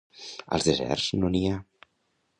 [0.57, 1.63] Als deserts no n'hi ha.